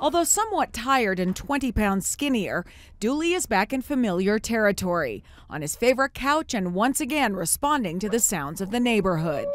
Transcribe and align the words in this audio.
Although 0.00 0.24
somewhat 0.24 0.72
tired 0.72 1.18
and 1.18 1.34
20 1.34 1.72
pounds 1.72 2.06
skinnier, 2.06 2.64
Dooley 3.00 3.32
is 3.32 3.46
back 3.46 3.72
in 3.72 3.82
familiar 3.82 4.38
territory, 4.38 5.24
on 5.50 5.62
his 5.62 5.74
favorite 5.74 6.14
couch 6.14 6.54
and 6.54 6.72
once 6.72 7.00
again 7.00 7.34
responding 7.34 7.98
to 7.98 8.08
the 8.08 8.20
sounds 8.20 8.60
of 8.60 8.70
the 8.70 8.78
neighborhood. 8.78 9.46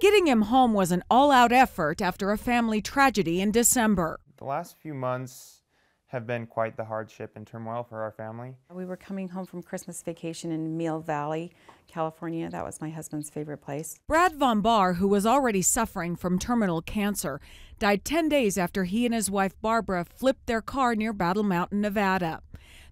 Getting 0.00 0.26
him 0.26 0.42
home 0.42 0.74
was 0.74 0.90
an 0.90 1.04
all 1.08 1.30
out 1.30 1.52
effort 1.52 2.02
after 2.02 2.32
a 2.32 2.38
family 2.38 2.82
tragedy 2.82 3.40
in 3.40 3.52
December. 3.52 4.18
The 4.38 4.44
last 4.44 4.76
few 4.76 4.94
months 4.94 5.61
have 6.12 6.26
been 6.26 6.46
quite 6.46 6.76
the 6.76 6.84
hardship 6.84 7.32
and 7.36 7.46
turmoil 7.46 7.82
for 7.82 8.02
our 8.02 8.12
family. 8.12 8.54
We 8.70 8.84
were 8.84 8.98
coming 8.98 9.30
home 9.30 9.46
from 9.46 9.62
Christmas 9.62 10.02
vacation 10.02 10.52
in 10.52 10.76
Mill 10.76 11.00
Valley, 11.00 11.52
California. 11.88 12.50
That 12.50 12.64
was 12.64 12.82
my 12.82 12.90
husband's 12.90 13.30
favorite 13.30 13.62
place. 13.62 13.98
Brad 14.06 14.36
Von 14.36 14.60
Bar, 14.60 14.94
who 14.94 15.08
was 15.08 15.24
already 15.24 15.62
suffering 15.62 16.14
from 16.14 16.38
terminal 16.38 16.82
cancer, 16.82 17.40
died 17.78 18.04
10 18.04 18.28
days 18.28 18.58
after 18.58 18.84
he 18.84 19.06
and 19.06 19.14
his 19.14 19.30
wife 19.30 19.54
Barbara 19.62 20.04
flipped 20.04 20.46
their 20.46 20.60
car 20.60 20.94
near 20.94 21.14
Battle 21.14 21.42
Mountain, 21.42 21.80
Nevada. 21.80 22.42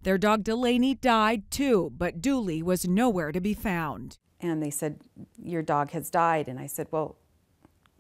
Their 0.03 0.17
dog 0.17 0.43
Delaney 0.43 0.95
died 0.95 1.51
too, 1.51 1.93
but 1.97 2.23
Dooley 2.23 2.63
was 2.63 2.89
nowhere 2.89 3.33
to 3.33 3.41
be 3.41 3.53
found. 3.53 4.17
And 4.41 4.63
they 4.63 4.71
said, 4.71 5.03
Your 5.37 5.61
dog 5.61 5.91
has 5.91 6.09
died. 6.09 6.49
And 6.49 6.59
I 6.59 6.67
said, 6.67 6.87
Well, 6.91 7.19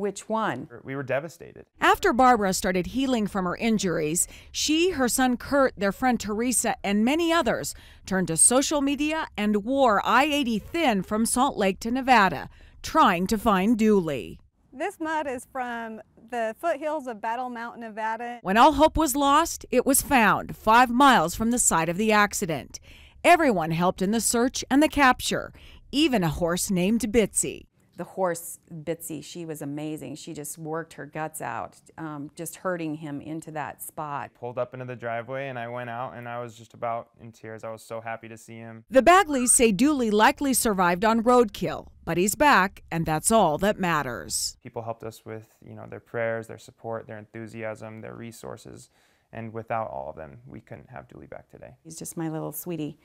which 0.00 0.30
one? 0.30 0.66
We 0.82 0.96
were 0.96 1.02
devastated. 1.02 1.66
After 1.78 2.14
Barbara 2.14 2.54
started 2.54 2.86
healing 2.88 3.26
from 3.26 3.44
her 3.44 3.56
injuries, 3.56 4.26
she, 4.50 4.92
her 4.92 5.08
son 5.08 5.36
Kurt, 5.36 5.74
their 5.76 5.92
friend 5.92 6.18
Teresa, 6.18 6.74
and 6.82 7.04
many 7.04 7.32
others 7.32 7.74
turned 8.06 8.28
to 8.28 8.38
social 8.38 8.80
media 8.80 9.28
and 9.36 9.62
wore 9.62 10.00
I 10.02 10.24
80 10.24 10.58
thin 10.58 11.02
from 11.02 11.26
Salt 11.26 11.58
Lake 11.58 11.80
to 11.80 11.90
Nevada, 11.90 12.48
trying 12.82 13.26
to 13.26 13.36
find 13.36 13.78
Dooley. 13.78 14.40
This 14.72 14.98
mud 14.98 15.26
is 15.26 15.46
from 15.52 16.00
the 16.30 16.56
foothills 16.58 17.06
of 17.06 17.20
Battle 17.20 17.50
Mountain, 17.50 17.82
Nevada. 17.82 18.38
When 18.40 18.56
all 18.56 18.72
hope 18.72 18.96
was 18.96 19.14
lost, 19.14 19.66
it 19.70 19.84
was 19.84 20.00
found 20.00 20.56
five 20.56 20.88
miles 20.88 21.34
from 21.34 21.50
the 21.50 21.58
site 21.58 21.90
of 21.90 21.98
the 21.98 22.10
accident. 22.10 22.80
Everyone 23.22 23.72
helped 23.72 24.00
in 24.00 24.12
the 24.12 24.20
search 24.22 24.64
and 24.70 24.82
the 24.82 24.88
capture, 24.88 25.52
even 25.92 26.24
a 26.24 26.28
horse 26.28 26.70
named 26.70 27.00
Bitsy 27.00 27.66
the 28.00 28.04
horse 28.04 28.58
Bitsy, 28.72 29.22
she 29.22 29.44
was 29.44 29.60
amazing. 29.60 30.16
She 30.16 30.32
just 30.32 30.56
worked 30.56 30.94
her 30.94 31.04
guts 31.04 31.42
out, 31.42 31.76
um, 31.98 32.30
just 32.34 32.56
herding 32.56 32.94
him 32.94 33.20
into 33.20 33.50
that 33.50 33.82
spot. 33.82 34.30
Pulled 34.40 34.56
up 34.56 34.72
into 34.72 34.86
the 34.86 34.96
driveway 34.96 35.48
and 35.48 35.58
I 35.58 35.68
went 35.68 35.90
out 35.90 36.14
and 36.16 36.26
I 36.26 36.40
was 36.40 36.56
just 36.56 36.72
about 36.72 37.10
in 37.20 37.30
tears. 37.30 37.62
I 37.62 37.68
was 37.68 37.82
so 37.82 38.00
happy 38.00 38.26
to 38.28 38.38
see 38.38 38.56
him. 38.56 38.84
The 38.88 39.02
Bagleys 39.02 39.50
say 39.50 39.70
Dooley 39.70 40.10
likely 40.10 40.54
survived 40.54 41.04
on 41.04 41.22
roadkill, 41.22 41.88
but 42.06 42.16
he's 42.16 42.34
back 42.34 42.82
and 42.90 43.04
that's 43.04 43.30
all 43.30 43.58
that 43.58 43.78
matters. 43.78 44.56
People 44.62 44.80
helped 44.80 45.04
us 45.04 45.26
with, 45.26 45.48
you 45.62 45.74
know, 45.74 45.84
their 45.86 46.00
prayers, 46.00 46.46
their 46.46 46.56
support, 46.56 47.06
their 47.06 47.18
enthusiasm, 47.18 48.00
their 48.00 48.14
resources, 48.14 48.88
and 49.30 49.52
without 49.52 49.90
all 49.90 50.08
of 50.08 50.16
them, 50.16 50.38
we 50.46 50.62
couldn't 50.62 50.88
have 50.88 51.06
Dooley 51.06 51.26
back 51.26 51.50
today. 51.50 51.74
He's 51.84 51.98
just 51.98 52.16
my 52.16 52.30
little 52.30 52.52
sweetie, 52.52 52.96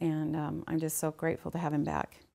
and 0.00 0.34
um, 0.34 0.64
I'm 0.66 0.80
just 0.80 0.98
so 0.98 1.12
grateful 1.12 1.52
to 1.52 1.58
have 1.58 1.72
him 1.72 1.84
back. 1.84 2.25